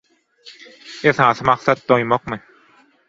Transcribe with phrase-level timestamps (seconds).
[1.11, 2.41] Esasy maksat doýmakmy?